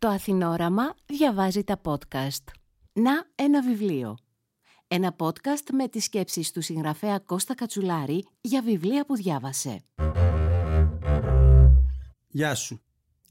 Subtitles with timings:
[0.00, 2.44] Το Αθηνόραμα διαβάζει τα podcast.
[2.92, 4.16] Να ένα βιβλίο.
[4.88, 9.80] Ένα podcast με τις σκέψεις του συγγραφέα Κώστα Κατσουλάρη για βιβλία που διάβασε.
[12.28, 12.80] Γεια σου.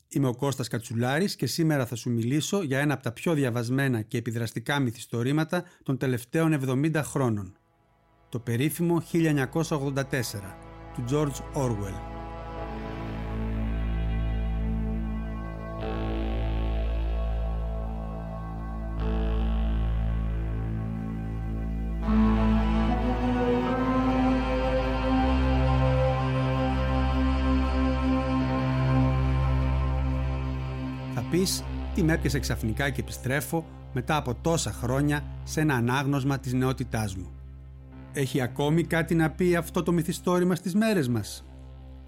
[0.10, 4.02] Είμαι ο Κώστας Κατσουλάρης και σήμερα θα σου μιλήσω για ένα από τα πιο διαβασμένα
[4.02, 6.54] και επιδραστικά μυθιστορήματα των τελευταίων
[6.94, 7.58] 70 χρόνων.
[8.30, 10.04] Το περίφημο 1984
[10.94, 12.19] του George Orwell.
[31.32, 36.54] Πεις τι με έπιασε ξαφνικά και επιστρέφω μετά από τόσα χρόνια σε ένα ανάγνωσμα της
[36.54, 37.32] νεότητάς μου.
[38.14, 41.44] Έχει ακόμη κάτι να πει αυτό το μυθιστόρημα στις μέρες μας;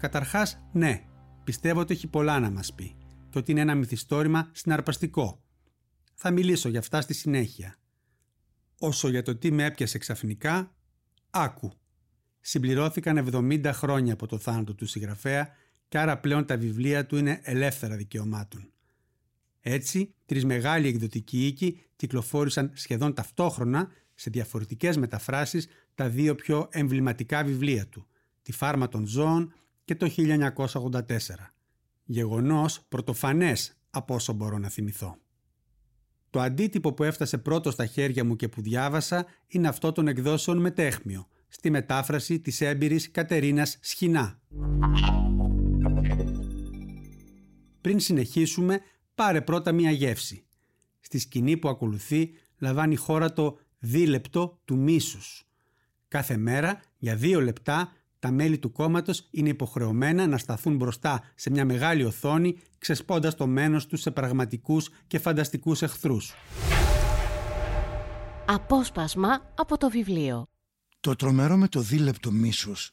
[0.02, 1.04] Καταρχάς, ναι,
[1.44, 2.94] πιστεύω ότι έχει πολλά να μας πει
[3.30, 5.42] και ότι είναι ένα μυθιστόρημα συναρπαστικό.
[6.14, 7.76] Θα μιλήσω για αυτά στη συνέχεια.
[8.78, 10.74] Όσο για το τι με έπιασε ξαφνικά,
[11.30, 11.72] άκου.
[12.40, 15.48] Συμπληρώθηκαν 70 χρόνια από το θάνατο του συγγραφέα
[15.88, 18.72] και άρα πλέον τα βιβλία του είναι ελεύθερα δικαιωμάτων.
[19.64, 27.44] Έτσι, τρεις μεγάλοι εκδοτικοί οίκοι κυκλοφόρησαν σχεδόν ταυτόχρονα σε διαφορετικές μεταφράσεις τα δύο πιο εμβληματικά
[27.44, 28.06] βιβλία του,
[28.42, 29.52] «Τη φάρμα των ζώων»
[29.84, 31.54] και το 1984.
[32.04, 35.16] Γεγονός πρωτοφανές από όσο μπορώ να θυμηθώ.
[36.30, 40.58] Το αντίτυπο που έφτασε πρώτο στα χέρια μου και που διάβασα είναι αυτό των εκδόσεων
[40.58, 44.40] μετέχμιο, στη μετάφραση της έμπειρης Κατερίνας Σχοινά.
[47.80, 48.80] Πριν συνεχίσουμε,
[49.22, 50.44] πάρε πρώτα μία γεύση.
[51.00, 55.46] Στη σκηνή που ακολουθεί λαμβάνει χώρα το δίλεπτο του μίσους.
[56.08, 61.50] Κάθε μέρα, για δύο λεπτά, τα μέλη του κόμματος είναι υποχρεωμένα να σταθούν μπροστά σε
[61.50, 66.34] μια μεγάλη οθόνη, ξεσπώντας το μένος τους σε πραγματικούς και φανταστικούς εχθρούς.
[68.46, 70.46] Απόσπασμα από το βιβλίο.
[71.00, 72.90] Το τρομερό με το δίλεπτο μίσους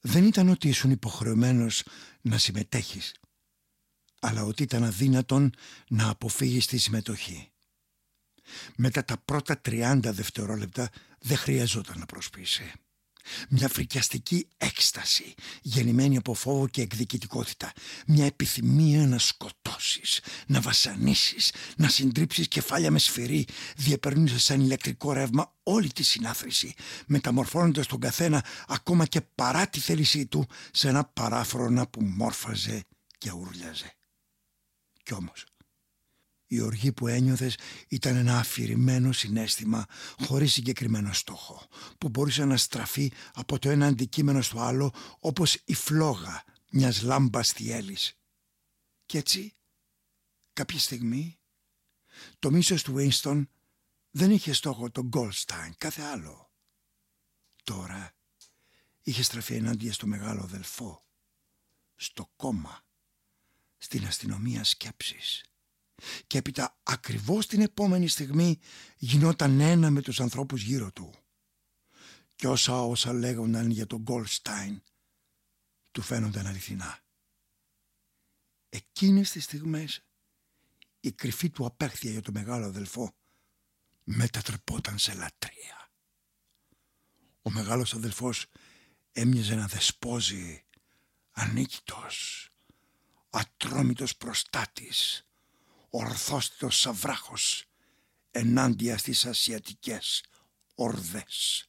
[0.00, 1.84] δεν ήταν ότι ήσουν υποχρεωμένος
[2.20, 3.14] να συμμετέχεις
[4.20, 5.54] αλλά ότι ήταν αδύνατον
[5.88, 7.50] να αποφύγεις τη συμμετοχή.
[8.76, 12.72] Μετά τα πρώτα 30 δευτερόλεπτα δεν χρειαζόταν να προσπίσει.
[13.48, 17.72] Μια φρικιαστική έκσταση γεννημένη από φόβο και εκδικητικότητα.
[18.06, 23.46] Μια επιθυμία να σκοτώσεις, να βασανίσεις, να συντρίψεις κεφάλια με σφυρί
[23.76, 26.74] διεπερνούσε σαν ηλεκτρικό ρεύμα όλη τη συνάθρηση
[27.06, 32.84] μεταμορφώνοντας τον καθένα ακόμα και παρά τη θέλησή του σε ένα παράφρονα που μόρφαζε
[33.18, 33.97] και ούρλιαζε.
[35.08, 35.44] Κι όμως,
[36.46, 37.56] η οργή που ένιωθες
[37.88, 39.86] ήταν ένα αφηρημένο συνέστημα
[40.26, 45.74] χωρίς συγκεκριμένο στόχο που μπορούσε να στραφεί από το ένα αντικείμενο στο άλλο όπως η
[45.74, 48.18] φλόγα μιας λάμπας θυέλης.
[49.06, 49.54] Κι έτσι,
[50.52, 51.38] κάποια στιγμή,
[52.38, 53.46] το μίσος του Winston
[54.10, 56.50] δεν είχε στόχο τον Goldstein, κάθε άλλο.
[57.64, 58.14] Τώρα
[59.02, 61.04] είχε στραφεί ενάντια στο μεγάλο αδελφό,
[61.94, 62.86] στο κόμμα
[63.78, 65.44] στην αστυνομία σκέψης.
[66.26, 68.58] Και έπειτα ακριβώς την επόμενη στιγμή
[68.96, 71.14] γινόταν ένα με τους ανθρώπους γύρω του.
[72.34, 74.82] Και όσα όσα λέγονταν για τον Γκολστάιν
[75.90, 76.98] του φαίνονταν αληθινά.
[78.68, 80.02] Εκείνες τις στιγμές
[81.00, 83.14] η κρυφή του απέχθεια για το μεγάλο αδελφό
[84.04, 85.90] μετατρεπόταν σε λατρεία.
[87.42, 88.46] Ο μεγάλος αδελφός
[89.12, 90.64] έμοιαζε να δεσπόζει
[91.30, 92.47] ανίκητος
[93.30, 95.26] ατρόμητος προστάτης,
[95.90, 97.64] ορθόστος σαβράχος
[98.30, 100.24] ενάντια στις ασιατικές
[100.74, 101.68] ορδές.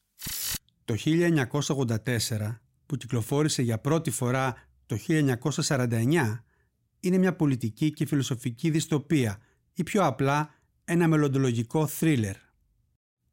[0.86, 4.56] Το 1984 που κυκλοφόρησε για πρώτη φορά
[4.86, 6.44] το 1949
[7.00, 9.40] είναι μια πολιτική και φιλοσοφική δυστοπία
[9.74, 10.54] ή πιο απλά
[10.84, 12.36] ένα μελλοντολογικό θρίλερ.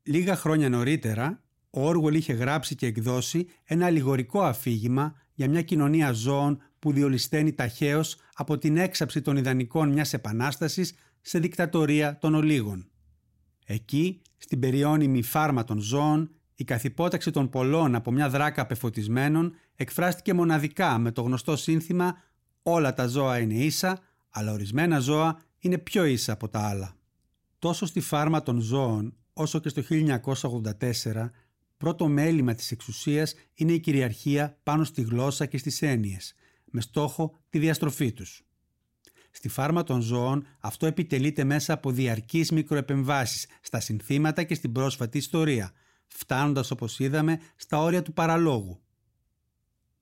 [0.02, 6.12] Λίγα χρόνια νωρίτερα, ο Όργολ είχε γράψει και εκδώσει ένα αλληγορικό αφήγημα για μια κοινωνία
[6.12, 12.90] ζώων που διολυσταίνει ταχαίως από την έξαψη των ιδανικών μιας επανάστασης σε δικτατορία των ολίγων.
[13.66, 20.34] Εκεί, στην περιώνυμη φάρμα των ζώων, η καθυπόταξη των πολλών από μια δράκα πεφωτισμένων εκφράστηκε
[20.34, 22.16] μοναδικά με το γνωστό σύνθημα
[22.62, 23.98] «Όλα τα ζώα είναι ίσα,
[24.30, 26.96] αλλά ορισμένα ζώα είναι πιο ίσα από τα άλλα».
[27.58, 31.30] Τόσο στη φάρμα των ζώων, όσο και στο 1984,
[31.76, 36.34] πρώτο μέλημα της εξουσίας είναι η κυριαρχία πάνω στη γλώσσα και στις έννοιες,
[36.70, 38.46] με στόχο τη διαστροφή τους.
[39.30, 45.18] Στη φάρμα των ζώων αυτό επιτελείται μέσα από διαρκείς μικροεπεμβάσεις στα συνθήματα και στην πρόσφατη
[45.18, 45.72] ιστορία,
[46.06, 48.80] φτάνοντας όπως είδαμε στα όρια του παραλόγου.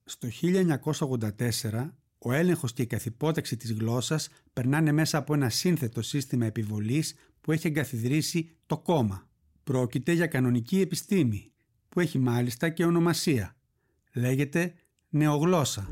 [0.03, 6.45] Στο 1984 Ο έλεγχος και η καθυπόταξη της γλώσσας περνάνε μέσα από ένα σύνθετο σύστημα
[6.45, 9.29] επιβολής που έχει εγκαθιδρύσει το κόμμα.
[9.63, 11.51] Πρόκειται για κανονική επιστήμη,
[11.89, 13.55] που έχει μάλιστα και ονομασία.
[14.13, 14.73] Λέγεται
[15.15, 15.89] νεογλώσσα.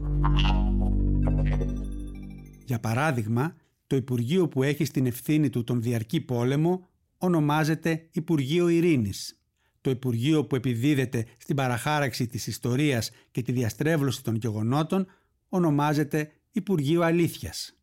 [2.66, 3.56] Για παράδειγμα,
[3.88, 6.88] το Υπουργείο που έχει στην ευθύνη του τον διαρκή πόλεμο
[7.18, 9.42] ονομάζεται Υπουργείο Ειρήνης.
[9.82, 15.06] Το Υπουργείο που επιδίδεται στην παραχάραξη της ιστορίας και τη διαστρέβλωση των γεγονότων
[15.50, 17.78] ονομάζεται Υπουργείο Αλήθειας.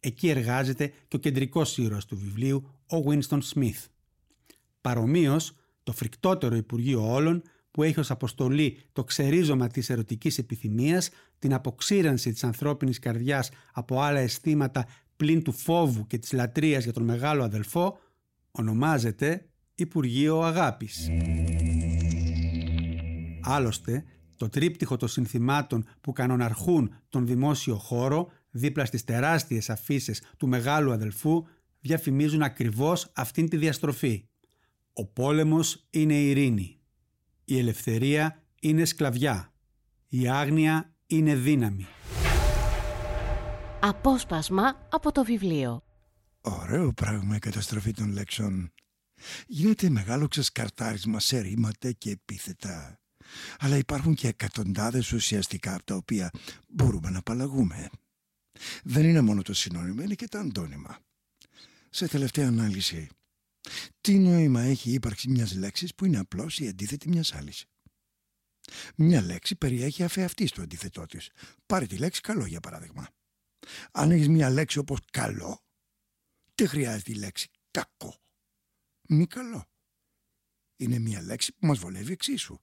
[0.00, 3.86] Εκεί εργάζεται και ο κεντρικός ήρωας του βιβλίου, ο Winston Smith.
[4.80, 7.42] Παρομοίως, το φρικτότερο Υπουργείο όλων
[7.72, 14.00] που έχει ως αποστολή το ξερίζωμα της ερωτικής επιθυμίας, την αποξήρανση της ανθρώπινης καρδιάς από
[14.00, 14.86] άλλα αισθήματα
[15.16, 17.98] πλην του φόβου και της λατρείας για τον μεγάλο αδελφό,
[18.50, 21.08] ονομάζεται Υπουργείο Αγάπης.
[23.42, 24.04] Άλλωστε,
[24.36, 30.92] το τρίπτυχο των συνθημάτων που κανοναρχούν τον δημόσιο χώρο δίπλα στις τεράστιες αφήσεις του μεγάλου
[30.92, 31.44] αδελφού
[31.80, 34.28] διαφημίζουν ακριβώς αυτήν τη διαστροφή.
[34.92, 36.81] Ο πόλεμος είναι ειρήνη.
[37.44, 39.52] Η ελευθερία είναι σκλαβιά.
[40.08, 41.86] Η άγνοια είναι δύναμη.
[43.80, 45.82] Απόσπασμα από το βιβλίο.
[46.40, 48.72] Ωραίο πράγμα η καταστροφή των λέξεων.
[49.46, 53.00] Γίνεται μεγάλο ξεσκαρτάρισμα σε ρήματα και επίθετα.
[53.58, 56.30] Αλλά υπάρχουν και εκατοντάδες ουσιαστικά από τα οποία
[56.68, 57.90] μπορούμε να απαλλαγούμε.
[58.82, 60.98] Δεν είναι μόνο το συνώνυμο, είναι και τα αντώνυμα.
[61.90, 63.08] Σε τελευταία ανάλυση,
[64.00, 67.64] τι νόημα έχει η ύπαρξη μιας λέξης που είναι απλώς η αντίθετη μιας άλλης;
[68.96, 71.30] Μια λέξη περιέχει αφεαυτή στο αντίθετό της.
[71.66, 73.08] Πάρε τη λέξη καλό για παράδειγμα.
[73.92, 75.64] Αν έχεις μια λέξη όπως καλό,
[76.54, 78.16] τι χρειάζεται η λέξη κακό.
[79.08, 79.70] Μη καλό.
[80.76, 82.58] Είναι μια λέξη που μας βολεύει εξίσου.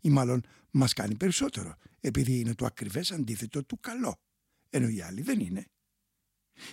[0.00, 4.20] Ή μάλλον μας κάνει περισσότερο, επειδή είναι το ακριβές αντίθετο του καλό.
[4.70, 5.66] Ενώ η άλλη δεν είναι.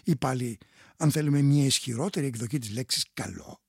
[0.04, 0.58] Ή πάλι,
[0.98, 3.62] αν θέλουμε μια ισχυρότερη εκδοχή της λέξης καλό,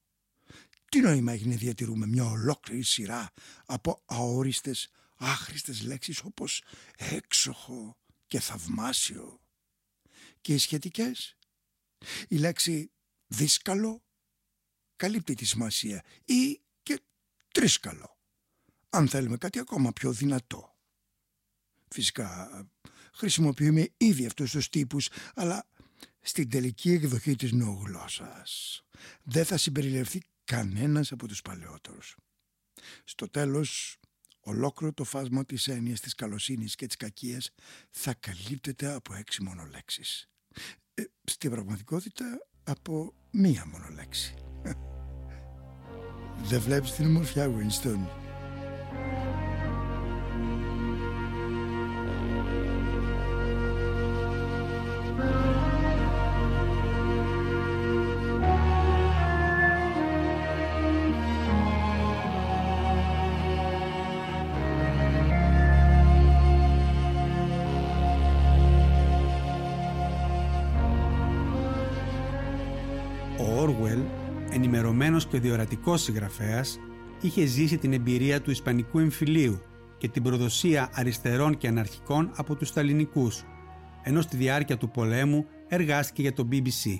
[0.88, 3.32] τι νόημα έχει να διατηρούμε μια ολόκληρη σειρά
[3.64, 6.64] από αόριστες, άχρηστες λέξεις όπως
[6.96, 9.40] έξοχο και θαυμάσιο.
[10.40, 11.36] Και οι σχετικές,
[12.28, 12.90] η λέξη
[13.26, 14.02] δύσκαλο
[14.96, 17.00] καλύπτει τη σημασία ή και
[17.52, 18.18] τρίσκαλο,
[18.88, 20.76] αν θέλουμε κάτι ακόμα πιο δυνατό.
[21.88, 22.50] Φυσικά
[23.12, 25.66] χρησιμοποιούμε ήδη αυτούς τους τύπους, αλλά
[26.22, 28.82] στην τελική εκδοχή της νοογλώσσας
[29.22, 32.16] δεν θα συμπεριληφθεί κανένας από τους παλαιότερους.
[33.04, 33.98] Στο τέλος,
[34.40, 37.50] ολόκληρο το φάσμα της έννοιας της καλοσύνης και της κακίας
[37.90, 40.28] θα καλύπτεται από έξι μόνο λέξεις.
[40.94, 44.34] Ε, στην πραγματικότητα από μία μόνο λέξη.
[46.48, 48.21] Δεν βλέπεις την ομορφιά, Winston;
[75.02, 76.78] Ενημερωμένος και διορατικός συγγραφέας,
[77.20, 79.60] είχε ζήσει την εμπειρία του Ισπανικού εμφυλίου
[79.98, 83.44] και την προδοσία αριστερών και αναρχικών από τους Σταλινικούς,
[84.02, 86.98] ενώ στη διάρκεια του πολέμου εργάστηκε για το BBC.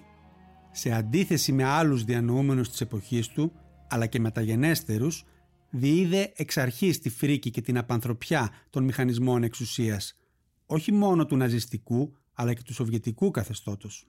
[0.70, 3.53] Σε αντίθεση με άλλους διανοούμενους της εποχής του,
[3.88, 5.24] αλλά και μεταγενέστερους,
[5.70, 10.19] διείδε εξ αρχής τη φρίκη και την απανθρωπιά των μηχανισμών εξουσίας,
[10.67, 14.06] όχι μόνο του ναζιστικού, αλλά και του σοβιετικού καθεστώτος.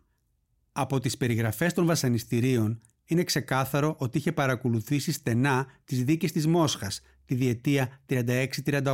[0.71, 2.81] Από τις περιγραφές των βασανιστήριων
[3.13, 8.93] είναι ξεκάθαρο ότι είχε παρακολουθήσει στενά τις δίκες της Μόσχας τη διετία 36-38,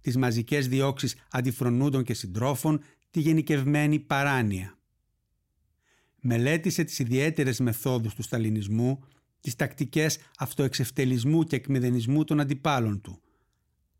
[0.00, 2.80] τις μαζικές διώξεις αντιφρονούντων και συντρόφων,
[3.10, 4.78] τη γενικευμένη παράνοια.
[6.20, 9.04] Μελέτησε τις ιδιαίτερες μεθόδους του σταλινισμού,
[9.40, 13.20] τις τακτικές αυτοεξευτελισμού και εκμεδενισμού των αντιπάλων του.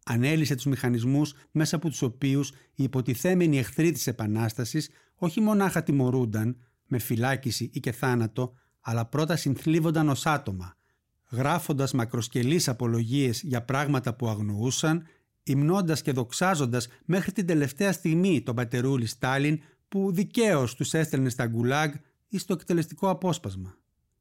[0.04, 6.56] Ανέλησε τους μηχανισμούς μέσα από τους οποίους οι υποτιθέμενοι εχθροί της Επανάστασης όχι μονάχα τιμωρούνταν
[6.86, 10.76] με φυλάκιση ή και θάνατο, αλλά πρώτα συνθλίβονταν ως άτομα,
[11.30, 15.06] γράφοντας μακροσκελείς απολογίες για πράγματα που αγνοούσαν,
[15.42, 21.46] υμνώντας και δοξάζοντας μέχρι την τελευταία στιγμή τον πατερούλη Στάλιν που δικαίως τους έστελνε στα
[21.46, 21.94] γκουλάγ
[22.28, 23.74] ή στο εκτελεστικό απόσπασμα.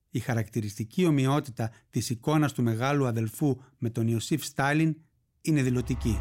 [0.10, 4.96] Η χαρακτηριστική ομοιότητα της εικόνας του μεγάλου αδελφού με τον Ιωσήφ Στάλιν
[5.42, 6.20] είναι δηλωτική.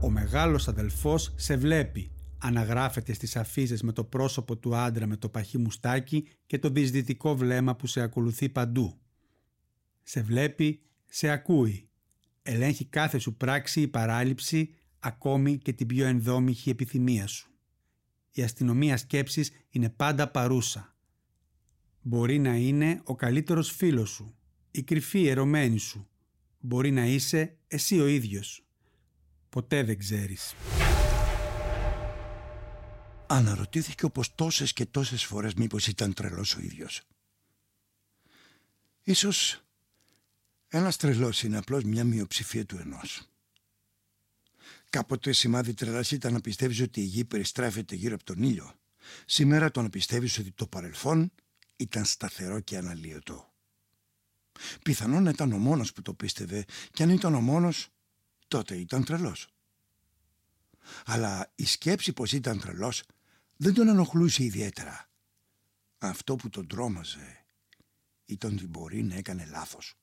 [0.00, 5.28] Ο μεγάλος αδελφός σε βλέπει αναγράφεται στις αφήσει με το πρόσωπο του άντρα με το
[5.28, 8.98] παχύ μουστάκι και το δυσδυτικό βλέμμα που σε ακολουθεί παντού.
[10.02, 11.88] Σε βλέπει, σε ακούει.
[12.42, 17.50] Ελέγχει κάθε σου πράξη ή παράληψη, ακόμη και την πιο ενδόμηχη επιθυμία σου.
[18.32, 20.94] Η αστυνομία σκέψης είναι πάντα παρούσα.
[22.02, 24.34] Μπορεί να είναι ο καλύτερος φίλος σου,
[24.70, 26.08] η κρυφή ερωμένη σου.
[26.60, 28.64] Μπορεί να είσαι εσύ ο ίδιος.
[29.48, 30.54] Ποτέ δεν ξέρεις.
[33.32, 37.02] Αναρωτήθηκε όπως τόσες και τόσες φορές μήπως ήταν τρελός ο ίδιος.
[39.02, 39.62] Ίσως
[40.68, 43.28] ένας τρελός είναι απλώς μια μειοψηφία του ενός.
[44.90, 48.72] Κάποτε σημάδι τρελάς ήταν να πιστεύεις ότι η γη περιστρέφεται γύρω από τον ήλιο.
[49.26, 51.32] Σήμερα το να πιστεύεις ότι το παρελθόν
[51.76, 53.52] ήταν σταθερό και αναλύωτο.
[54.82, 57.88] Πιθανόν να ήταν ο μόνος που το πίστευε και αν ήταν ο μόνος
[58.48, 59.46] τότε ήταν τρελός.
[61.04, 63.02] Αλλά η σκέψη πως ήταν τρελός
[63.62, 65.08] δεν τον ενοχλούσε ιδιαίτερα.
[65.98, 67.44] Αυτό που τον τρόμαζε
[68.24, 69.94] ήταν ότι μπορεί να έκανε λάθος.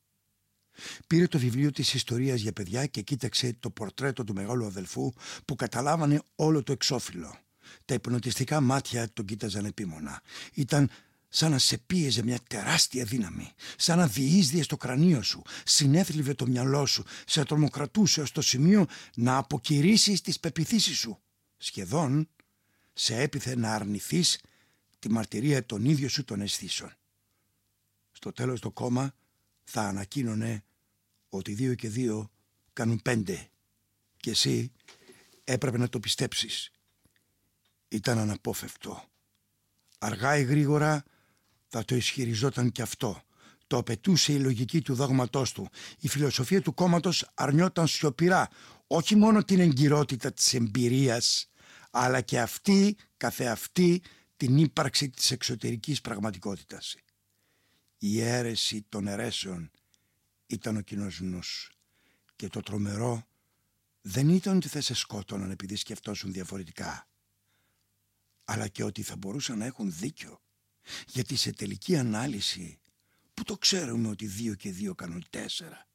[1.08, 5.14] Πήρε το βιβλίο της ιστορίας για παιδιά και κοίταξε το πορτρέτο του μεγάλου αδελφού
[5.46, 7.38] που καταλάβανε όλο το εξώφυλλο.
[7.86, 10.22] Τα υπνοτιστικά μάτια τον κοίταζαν επίμονα.
[10.54, 10.90] Ήταν
[11.30, 16.48] σαν να σε πίεζε μια τεράστια δύναμη, σαν να διείσδιε στο κρανίο σου, συνέθλιβε το
[16.48, 18.86] μυαλό σου, σε τρομοκρατούσε ως το σημείο
[19.16, 21.20] να αποκηρύσεις τις πεπιθήσεις σου.
[21.58, 22.30] Σχεδόν
[23.00, 24.40] σε έπιθε να αρνηθείς
[25.00, 26.94] τη μαρτυρία των ίδιων σου των αισθήσεων.
[28.12, 29.14] Στο τέλος το κόμμα
[29.64, 30.64] θα ανακοίνωνε
[31.30, 32.32] ότι δύο και δύο
[32.74, 33.50] κάνουν πέντε
[34.18, 34.72] και εσύ
[35.44, 36.72] έπρεπε να το πιστέψεις.
[37.88, 39.04] Ήταν αναπόφευκτο.
[40.00, 41.04] Αργά ή γρήγορα
[41.68, 43.22] θα το ισχυριζόταν και αυτό.
[43.68, 45.70] Το απαιτούσε η λογική του δόγματός του.
[46.00, 48.50] Η φιλοσοφία του κόμματος αρνιόταν σιωπηρά
[48.88, 51.50] όχι μόνο την εγκυρότητα της εμπειρίας
[51.92, 54.02] αλλά και αυτή καθεαυτή
[54.38, 56.96] την ύπαρξη της εξωτερικής πραγματικότητας.
[57.98, 59.72] Η αίρεση των αιρέσεων
[60.48, 61.72] ήταν ο κοινός νους
[62.36, 63.28] και το τρομερό
[64.02, 67.08] δεν ήταν ότι θα σε σκότωναν επειδή σκεφτόσουν διαφορετικά
[68.46, 70.42] αλλά και ότι θα μπορούσαν να έχουν δίκιο
[71.08, 72.80] γιατί σε τελική ανάλυση
[73.34, 75.88] που το ξέρουμε ότι δύο και δύο κάνουν τέσσερα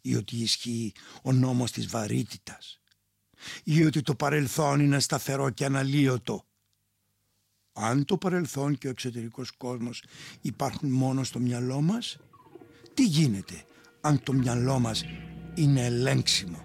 [0.00, 2.80] ή ότι ισχύει ο νόμος της βαρύτητας
[3.64, 6.44] ή ότι το παρελθόν είναι σταθερό και αναλύωτο.
[7.72, 10.04] Αν το παρελθόν και ο εξωτερικός κόσμος
[10.40, 12.18] υπάρχουν μόνο στο μυαλό μας,
[12.94, 13.64] τι γίνεται
[14.00, 15.04] αν το μυαλό μας
[15.54, 16.64] είναι ελέγξιμο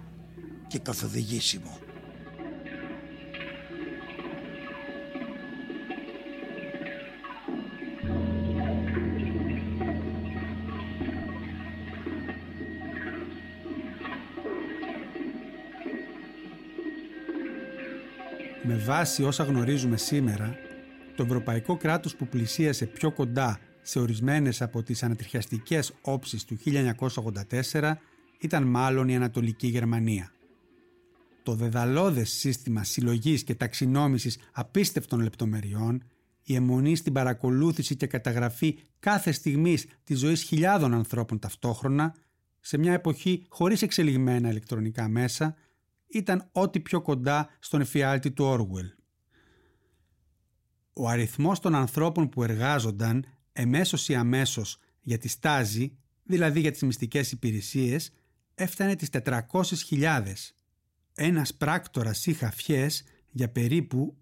[0.66, 1.78] και καθοδηγήσιμο;
[18.62, 20.56] Με βάση όσα γνωρίζουμε σήμερα,
[21.16, 26.56] το ευρωπαϊκό κράτος που πλησίασε πιο κοντά σε ορισμένες από τις ανατριχιαστικές όψεις του
[27.70, 27.92] 1984
[28.38, 30.32] ήταν μάλλον η Ανατολική Γερμανία.
[31.42, 36.02] Το δεδαλώδες σύστημα συλλογής και ταξινόμησης απίστευτων λεπτομεριών,
[36.42, 42.14] η αιμονή στην παρακολούθηση και καταγραφή κάθε στιγμής της ζωής χιλιάδων ανθρώπων ταυτόχρονα,
[42.60, 45.56] σε μια εποχή χωρίς εξελιγμένα ηλεκτρονικά μέσα,
[46.12, 48.98] ήταν ό,τι πιο κοντά στον εφιάλτη του Orwell.
[50.92, 56.82] Ο αριθμός των ανθρώπων που εργάζονταν εμέσως ή αμέσως για τη στάζη, δηλαδή για τις
[56.82, 58.12] μυστικές υπηρεσίες,
[58.54, 60.54] έφτανε τις 400.000.
[61.14, 64.16] Ένας πράκτορας ή χαφιές για περίπου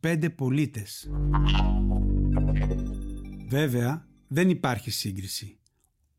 [0.00, 1.10] 25 πολίτες.
[3.48, 5.58] Βέβαια, δεν υπάρχει σύγκριση.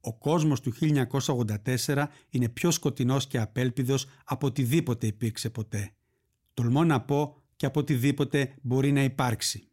[0.05, 5.93] Ο κόσμος του 1984 είναι πιο σκοτεινός και απέλπιδος από οτιδήποτε υπήρξε ποτέ.
[6.53, 9.67] Τολμώ να πω και από οτιδήποτε μπορεί να υπάρξει.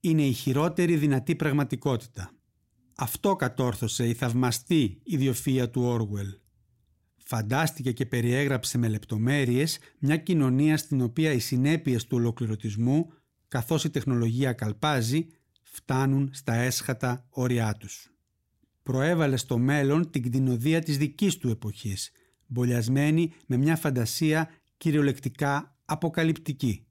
[0.00, 2.32] Είναι η χειρότερη δυνατή πραγματικότητα.
[2.96, 6.38] Αυτό κατόρθωσε η θαυμαστή ιδιοφία του Όργουελ.
[7.16, 13.12] Φαντάστηκε και περιέγραψε με λεπτομέρειες μια κοινωνία στην οποία οι συνέπειες του ολοκληρωτισμού,
[13.48, 15.26] καθώς η τεχνολογία καλπάζει,
[15.62, 18.09] φτάνουν στα έσχατα όρια τους
[18.90, 22.10] προέβαλε στο μέλλον την κτηνοδία της δικής του εποχής,
[22.46, 26.86] μπολιασμένη με μια φαντασία κυριολεκτικά αποκαλυπτική.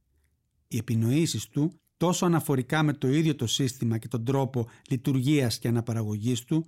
[0.68, 5.68] Οι επινοήσεις του, τόσο αναφορικά με το ίδιο το σύστημα και τον τρόπο λειτουργίας και
[5.68, 6.66] αναπαραγωγής του,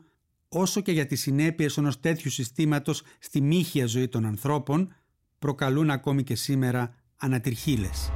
[0.50, 4.93] όσο και για τις συνέπειες ενός τέτοιου συστήματος στη μύχια ζωή των ανθρώπων,
[5.39, 8.11] προκαλούν ακόμη και σήμερα ανατριχίλες.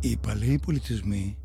[0.00, 1.38] Οι παλαιοί πολιτισμοί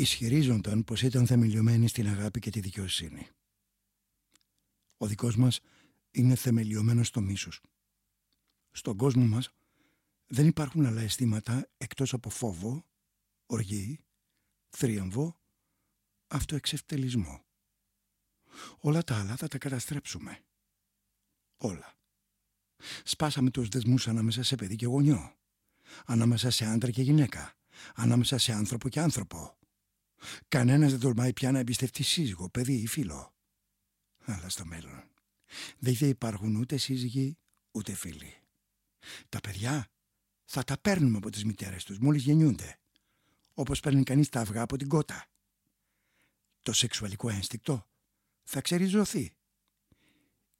[0.00, 3.28] ισχυρίζονταν πως ήταν θεμελιωμένοι στην αγάπη και τη δικαιοσύνη.
[4.96, 5.60] Ο δικός μας
[6.10, 7.60] είναι θεμελιωμένος στο μίσος.
[8.70, 9.50] Στον κόσμο μας
[10.26, 12.86] δεν υπάρχουν άλλα αισθήματα εκτός από φόβο,
[13.46, 14.00] οργή,
[14.68, 15.40] θρίαμβο,
[16.26, 17.44] αυτοεξευτελισμό.
[18.78, 20.44] Όλα τα άλλα θα τα καταστρέψουμε.
[21.56, 21.94] Όλα.
[23.04, 25.34] Σπάσαμε τους δεσμούς ανάμεσα σε παιδί και γονιό.
[26.04, 27.54] Ανάμεσα σε άντρα και γυναίκα.
[27.94, 29.58] Ανάμεσα σε άνθρωπο και άνθρωπο.
[30.48, 33.34] Κανένας δεν τολμάει πια να εμπιστευτεί σύζυγο, παιδί ή φίλο.
[34.24, 35.10] Αλλά στο μέλλον
[35.78, 37.38] δεν θα υπάρχουν ούτε σύζυγοι
[37.70, 38.34] ούτε φίλοι.
[39.28, 39.88] Τα παιδιά
[40.44, 42.78] θα τα παίρνουμε από τις μητέρες τους μόλις γεννιούνται.
[43.54, 45.26] Όπως παίρνει κανείς τα αυγά από την κότα.
[46.62, 47.88] Το σεξουαλικό ένστικτο
[48.42, 49.36] θα ξεριζωθεί.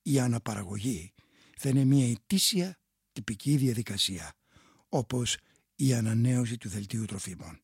[0.02, 1.12] Η αναπαραγωγή
[1.56, 2.78] θα είναι μια ετήσια
[3.12, 4.34] τυπική διαδικασία
[4.88, 5.36] όπως
[5.74, 7.60] η ανανέωση του δελτίου τροφίμων.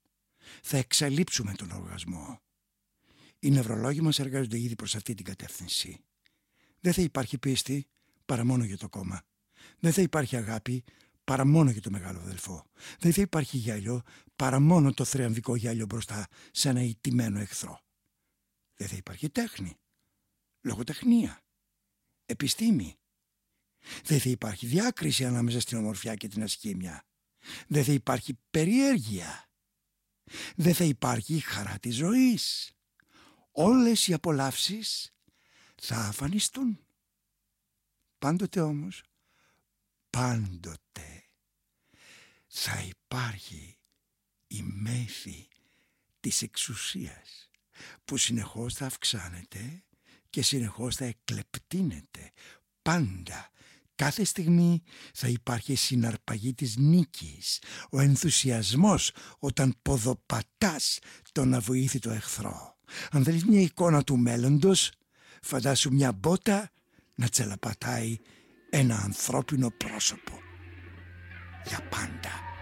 [0.62, 2.40] Θα εξαλείψουμε τον οργασμό.
[3.38, 6.00] Οι νευρολόγοι μας εργάζονται ήδη προς αυτή την κατεύθυνση.
[6.80, 7.86] Δεν θα υπάρχει πίστη
[8.24, 9.22] παρά μόνο για το κόμμα.
[9.78, 10.84] Δεν θα υπάρχει αγάπη
[11.24, 12.66] παρά μόνο για το μεγάλο αδελφό.
[12.98, 14.02] Δεν θα υπάρχει γέλιο
[14.36, 17.80] παρά μόνο το θρεαμβικό γέλιο μπροστά σε ένα ηττημένο εχθρό.
[18.76, 19.76] Δεν θα υπάρχει τέχνη,
[20.60, 21.44] λογοτεχνία,
[22.26, 22.96] επιστήμη.
[24.04, 27.04] Δεν θα υπάρχει διάκριση ανάμεσα στην ομορφιά και την ασχήμια.
[27.66, 29.45] Δεν θα υπάρχει περιέργεια.
[30.56, 32.72] Δεν θα υπάρχει χαρά της ζωής.
[33.52, 35.14] Όλες οι απολαύσεις
[35.74, 36.80] θα αφανιστούν.
[38.18, 39.02] Πάντοτε όμως,
[40.10, 41.24] πάντοτε
[42.46, 43.78] θα υπάρχει
[44.46, 45.48] η μέθη
[46.20, 47.50] της εξουσίας
[48.04, 49.84] που συνεχώς θα αυξάνεται
[50.30, 52.32] και συνεχώς θα εκλεπτύνεται
[52.82, 53.50] πάντα
[53.96, 54.82] Κάθε στιγμή
[55.14, 60.98] θα υπάρχει συναρπαγή της νίκης, ο ενθουσιασμός όταν ποδοπατάς
[61.32, 62.76] τον αβοήθητο εχθρό.
[63.10, 64.92] Αν θέλεις μια εικόνα του μέλλοντος,
[65.42, 66.70] φαντάσου μια μπότα
[67.14, 68.18] να τσελαπατάει
[68.70, 70.38] ένα ανθρώπινο πρόσωπο.
[71.68, 72.55] Για πάντα.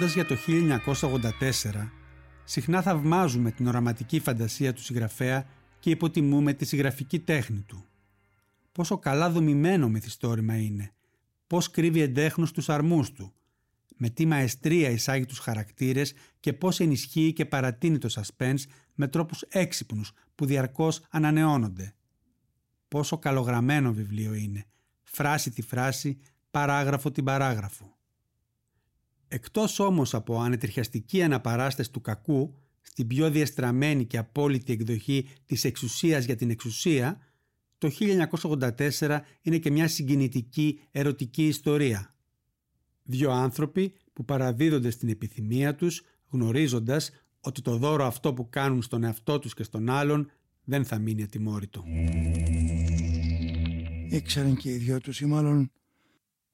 [0.00, 0.36] Μιλώντας για το
[1.70, 1.88] 1984,
[2.44, 5.46] συχνά θαυμάζουμε την οραματική φαντασία του συγγραφέα
[5.78, 7.84] και υποτιμούμε τη συγγραφική τέχνη του.
[8.72, 10.92] Πόσο καλά δομημένο μυθιστόρημα είναι,
[11.46, 13.32] πώς κρύβει εντέχνος τους αρμούς του,
[13.96, 18.62] με τι μαεστρία εισάγει τους χαρακτήρες και πώς ενισχύει και παρατείνει το suspense
[18.94, 21.94] με τρόπους έξυπνους που διαρκώς ανανεώνονται.
[22.88, 24.64] Πόσο καλογραμμένο βιβλίο είναι,
[25.02, 26.18] φράση τη φράση,
[26.50, 27.98] παράγραφο την παράγραφο.
[29.32, 36.24] Εκτός όμως από ανετριχιαστική αναπαράσταση του κακού, στην πιο διαστραμμένη και απόλυτη εκδοχή της εξουσίας
[36.24, 37.18] για την εξουσία,
[37.78, 37.90] το
[38.98, 42.14] 1984 είναι και μια συγκινητική ερωτική ιστορία.
[43.02, 49.04] Δύο άνθρωποι που παραδίδονται στην επιθυμία τους γνωρίζοντας ότι το δώρο αυτό που κάνουν στον
[49.04, 50.30] εαυτό τους και στον άλλον
[50.64, 51.84] δεν θα μείνει ατιμόρυτο.
[54.08, 55.70] Ήξεραν και οι δυο τους ή μάλλον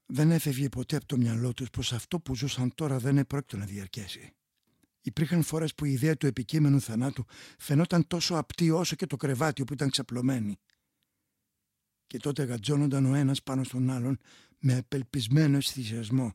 [0.07, 3.65] δεν έφευγε ποτέ από το μυαλό τους πως αυτό που ζούσαν τώρα δεν επρόκειτο να
[3.65, 4.33] διαρκέσει.
[5.01, 7.25] Υπήρχαν φορές που η ιδέα του επικείμενου θανάτου
[7.59, 10.59] φαινόταν τόσο απτή όσο και το κρεβάτι που ήταν ξαπλωμένη.
[12.07, 14.19] Και τότε γατζώνονταν ο ένας πάνω στον άλλον
[14.59, 16.35] με απελπισμένο αισθησιασμό,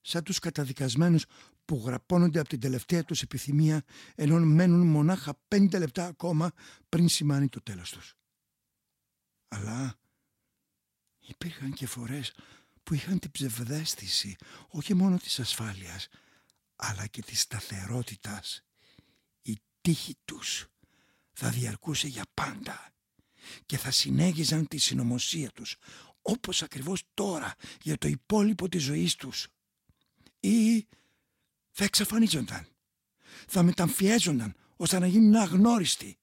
[0.00, 1.24] σαν τους καταδικασμένους
[1.64, 6.50] που γραπώνονται από την τελευταία τους επιθυμία ενώ μένουν μονάχα πέντε λεπτά ακόμα
[6.88, 8.14] πριν σημάνει το τέλος τους.
[9.48, 9.98] Αλλά
[11.20, 12.34] υπήρχαν και φορές
[12.84, 14.36] που είχαν την ψευδέστηση
[14.68, 16.08] όχι μόνο της ασφάλειας
[16.76, 18.64] αλλά και της σταθερότητας.
[19.42, 20.66] Η τύχη τους
[21.32, 22.92] θα διαρκούσε για πάντα
[23.66, 25.76] και θα συνέγιζαν τη συνωμοσία τους
[26.22, 29.46] όπως ακριβώς τώρα για το υπόλοιπο της ζωής τους.
[30.40, 30.86] Ή
[31.70, 32.66] θα εξαφανίζονταν,
[33.48, 36.18] θα μεταμφιέζονταν ώστε να γίνουν αγνώριστοι.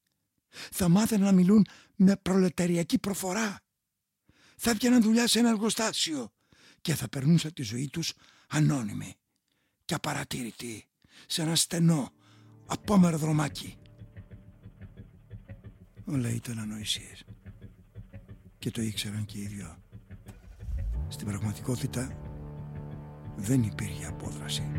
[0.71, 3.61] Θα μάθαιναν να μιλούν με προλεταριακή προφορά.
[4.55, 6.31] Θα έβγαιναν δουλειά σε ένα εργοστάσιο
[6.81, 8.13] και θα περνούσα τη ζωή τους
[8.47, 9.15] ανώνυμη
[9.85, 10.87] και απαρατήρητη
[11.27, 12.11] σε ένα στενό
[12.65, 13.77] απόμερο δρομάκι.
[16.05, 17.25] Όλα ήταν ανοησίες
[18.59, 19.77] και το ήξεραν και οι δυο.
[21.07, 22.17] Στην πραγματικότητα
[23.35, 24.71] δεν υπήρχε απόδραση.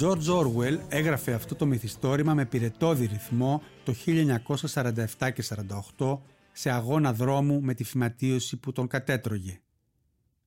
[0.00, 5.44] George Orwell έγραφε αυτό το μυθιστόρημα με πυρετόδη ρυθμό το 1947 και
[5.98, 6.18] 48
[6.52, 9.60] σε αγώνα δρόμου με τη φυματίωση που τον κατέτρωγε.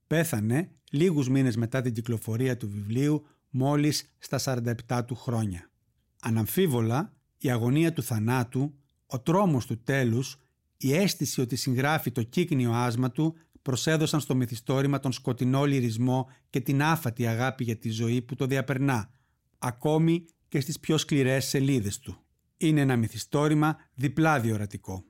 [0.08, 5.70] Πέθανε λίγους μήνες μετά την κυκλοφορία του βιβλίου μόλις στα 47 του χρόνια.
[6.22, 8.74] Αναμφίβολα, η αγωνία του θανάτου,
[9.06, 10.40] ο τρόμος του τέλους,
[10.78, 16.60] η αίσθηση ότι συγγράφει το κύκνιο άσμα του προσέδωσαν στο μυθιστόρημα τον σκοτεινό λυρισμό και
[16.60, 19.10] την άφατη αγάπη για τη ζωή που το διαπερνά,
[19.60, 22.24] ακόμη και στις πιο σκληρές σελίδες του.
[22.58, 25.04] Είναι ένα μυθιστόρημα διπλά διορατικό.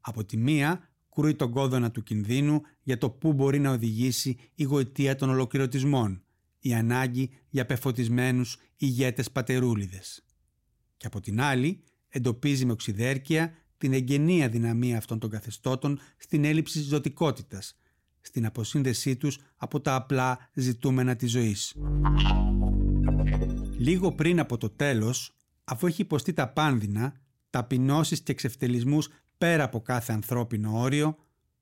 [0.00, 4.62] Από τη μία κρούει τον κόδωνα του κινδύνου για το πού μπορεί να οδηγήσει η
[4.62, 6.22] γοητεία των ολοκληρωτισμών,
[6.58, 10.24] η ανάγκη για πεφωτισμένους ηγέτες πατερούλιδες.
[10.96, 16.80] Και από την άλλη εντοπίζει με οξυδέρκεια την εγγενή αδυναμία αυτών των καθεστώτων στην έλλειψη
[16.80, 17.78] ζωτικότητας,
[18.20, 21.74] στην αποσύνδεσή τους από τα απλά ζητούμενα της ζωής.
[23.82, 29.80] Λίγο πριν από το τέλος, αφού έχει υποστεί τα πάνδυνα, ταπεινώσεις και εξευτελισμούς πέρα από
[29.80, 31.16] κάθε ανθρώπινο όριο,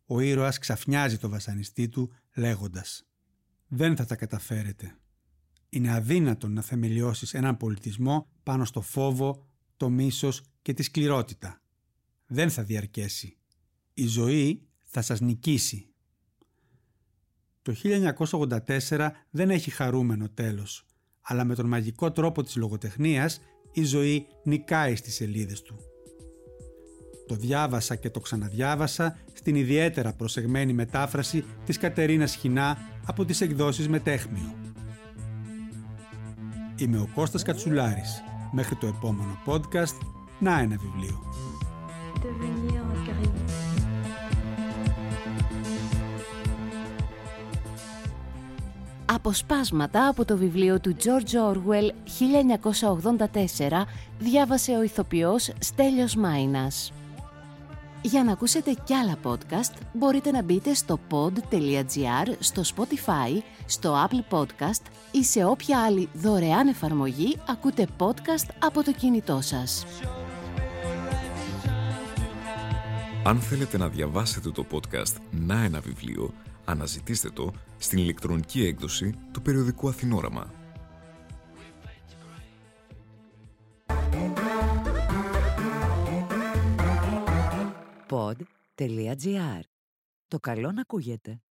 [0.06, 3.06] ο ήρωας ξαφνιάζει το βασανιστή του λέγοντας
[3.68, 4.96] «Δεν θα τα καταφέρετε.
[5.68, 11.62] Είναι αδύνατο να θεμελιώσεις έναν πολιτισμό πάνω στο φόβο, το μίσος και τη σκληρότητα.
[12.26, 13.36] Δεν θα διαρκέσει.
[13.94, 15.88] Η ζωή θα σας νικήσει».
[17.62, 20.84] Το 1984 δεν έχει χαρούμενο τέλος,
[21.30, 23.40] αλλά με τον μαγικό τρόπο της λογοτεχνίας
[23.72, 25.74] η ζωή νικάει στις σελίδες του.
[27.26, 33.88] Το διάβασα και το ξαναδιάβασα στην ιδιαίτερα προσεγμένη μετάφραση της Κατερίνας Χινά από τις εκδόσεις
[33.88, 34.54] Μετέχμιο.
[36.76, 38.22] Είμαι ο Κώστας Κατσουλάρης.
[38.52, 39.96] Μέχρι το επόμενο podcast,
[40.38, 41.22] να ένα βιβλίο.
[49.14, 51.90] Αποσπάσματα από το βιβλίο του George Orwell
[53.68, 53.84] 1984
[54.18, 56.92] διάβασε ο ηθοποιός Στέλιος Μάινας.
[58.02, 64.34] Για να ακούσετε κι άλλα podcast μπορείτε να μπείτε στο pod.gr, στο Spotify, στο Apple
[64.38, 69.86] Podcast ή σε όποια άλλη δωρεάν εφαρμογή ακούτε podcast από το κινητό σας.
[73.24, 76.32] Αν θέλετε να διαβάσετε το podcast «Να ένα βιβλίο»,
[76.70, 80.54] αναζητήστε το στην ηλεκτρονική έκδοση του περιοδικού Αθηνόραμα.
[88.08, 89.60] pod.gr.
[90.28, 91.42] Το καλό να ακούγεται.